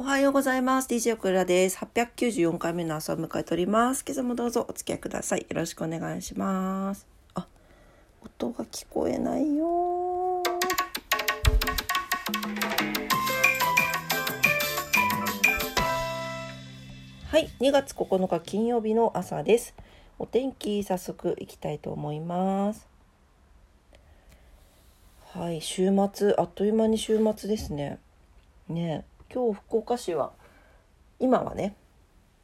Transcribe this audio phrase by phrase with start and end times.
[0.00, 0.88] おはようございます。
[0.88, 1.76] DJ オクラです。
[1.78, 4.04] 894回目の朝を迎えております。
[4.06, 5.40] 今朝もどうぞお付き合いください。
[5.40, 7.04] よろしくお願いします。
[7.34, 7.48] あ、
[8.24, 10.40] 音が聞こえないよ
[17.26, 19.74] はい、2月9日金曜日の朝です。
[20.20, 22.86] お天気早速いきたいと思います。
[25.32, 27.98] はい、週末あっという間に週末ですね。
[28.68, 30.32] ね今日福岡市は
[31.20, 31.74] 今はね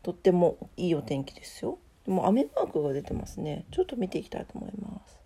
[0.02, 5.24] とってもいいお天気ですよでも雨マークが出てますねちょっと見ていきたいと思います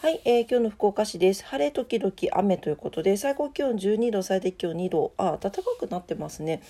[0.00, 1.44] はい、えー、今日の福岡市です。
[1.44, 6.62] 晴れ時々雨ということで、最高気温12度、最低気温2度、あ、暖かくなってますね。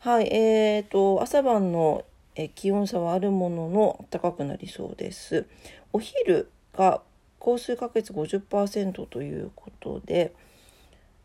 [0.00, 5.44] はい、えーと、朝晩の、え気温差はあるものの、暖かくなりそうです。
[5.92, 7.02] お昼が
[7.38, 10.32] 降水確率50%ということで、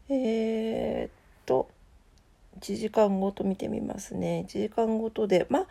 [0.09, 1.11] えー、っ
[1.45, 1.69] と
[2.59, 4.45] 1時間ごと見てみますね。
[4.47, 5.67] 1時間ごとでまあ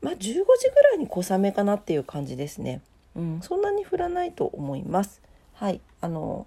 [0.00, 2.80] まあ15時ぐらいに小雨かなっていう感じですね、
[3.14, 5.22] うん、そんなに降らないと思います。
[5.54, 6.46] はいあの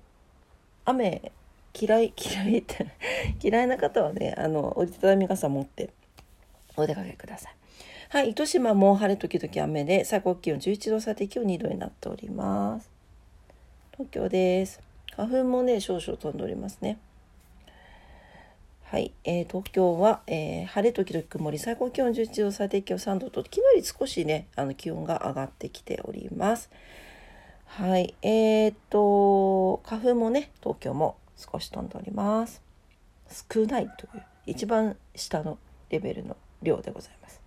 [0.85, 1.31] 雨
[1.79, 2.87] 嫌い嫌いって
[3.41, 5.89] 嫌いな方はねあの折りたたみ傘持って
[6.75, 7.55] お出かけください。
[8.09, 12.89] はい、糸島も晴れ時々雨で最高気温11度最低気温2度になっております。
[13.91, 14.81] 東京です。
[15.15, 16.99] 花粉もね少々飛んでおりますね。
[18.93, 26.69] はい、えー、東京は、えー、晴れ時々曇り最高気温11度最低気温3度と昨日より少しねあの気温が上がってきております。
[27.65, 28.13] はい。
[28.21, 32.61] えー、っと花粉もね東京も少し飛んでおります。
[33.51, 35.57] 少ないという一番下の
[35.89, 37.41] レベルの量でございます。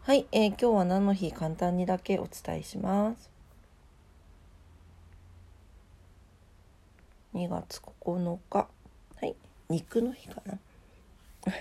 [0.00, 3.30] はい、えー、今日は何の日簡単にだけお伝えします。
[7.34, 8.73] 2月9日。
[9.68, 10.58] 肉の日かな？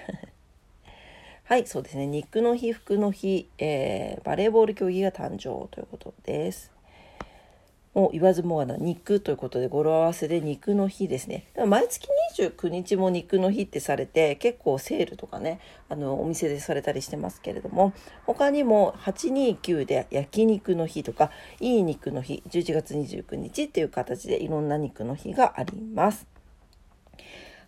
[1.46, 2.08] はいそうですね。
[2.08, 6.74] 肉の日服の日、えー、バレーボール競技が誕生ということです。
[7.94, 11.46] もう言わずもがな肉ということで語呂合わせで肉の日ですね。
[11.68, 17.94] 毎月29日も肉の日ってされて結構セールとかねあのお店でされたりしてますけれども
[18.26, 21.30] 他にも829で焼肉の日とか
[21.60, 26.33] いい肉の日11月29日っていう形でいろんな肉の日があります。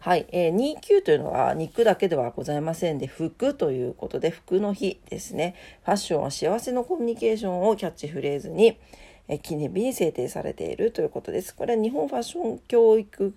[0.05, 5.55] はい、えー、29というのは肉だけではございませんで服ということで服の日ですね。
[5.83, 8.77] ファッションは幸せのコミュニケーションをキャッチフレーズに、
[9.27, 11.55] えー、記念日に制定されているということです。
[11.55, 13.33] これは日本ファッション教育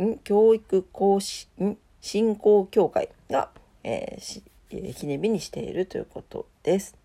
[0.00, 0.18] ん？
[0.24, 1.76] 教育講師ん？
[2.00, 3.50] 振興協会が、
[3.84, 4.42] えー
[4.72, 6.96] えー、記念日にしているということです。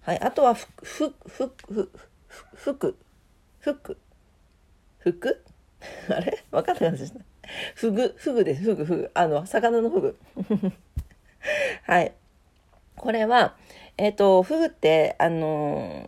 [0.00, 1.92] はい、あとは服服服
[2.56, 2.96] 服
[3.60, 3.96] 服
[4.98, 5.44] 服
[6.10, 6.42] あれ？
[6.50, 7.20] 分かんなかったですね。
[7.74, 8.62] フグ、フグです。
[8.62, 9.10] フグ、フグ。
[9.14, 10.16] あの、魚のフグ。
[11.84, 12.12] はい。
[12.96, 13.56] これは、
[13.96, 16.06] えっ、ー、と、フグって、あの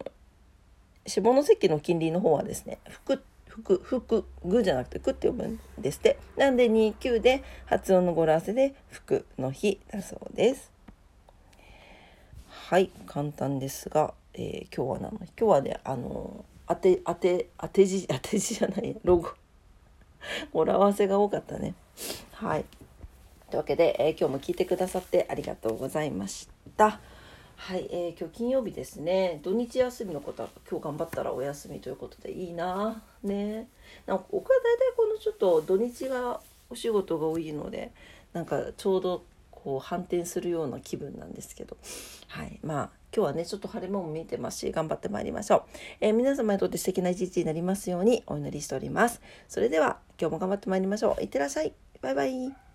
[1.06, 6.18] 下関の近隣の方はですね、福、福、福、グじゃなくて、くって呼ぶんですって。
[6.36, 10.70] なんで、29で、発音の語呂合わせで、福の日だそうです。
[12.48, 19.30] はい、簡単ですが、えー、今日は何の今日はね、あの当て、当て、当て字、当て字じゃない、ロゴ。
[20.52, 21.74] 語呂合わせが多かったね。
[22.32, 22.64] はい。
[23.50, 27.00] というわけで、えー、今日も聞いてくださってありがとうございました。
[27.56, 29.40] はい、えー、今日金曜日ですね。
[29.42, 33.02] 土日休みの方は今日頑張ったらお休みということでいいな。
[33.22, 33.68] ね。
[34.06, 37.92] なんか僕は大体このちょっと土日がお仕事が多いので、
[38.32, 39.24] なんかちょうど
[39.62, 41.76] こう反転するような気分なんですけど、
[42.28, 45.62] はい、まあ今日はねちょっと晴れ間も見えてますし頑張ってまいりましょう、
[46.00, 49.20] えー、皆様にとって素敵な一日になりますようにお祈りしております。
[49.48, 51.22] それでは今日も頑張ってまいりましょう。
[51.22, 51.74] いってらっしゃい。
[52.00, 52.69] バイバイ。